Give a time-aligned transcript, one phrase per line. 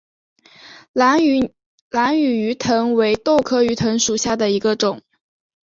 [0.93, 1.37] 兰屿
[2.17, 4.99] 鱼藤为豆科鱼藤属下的一个种。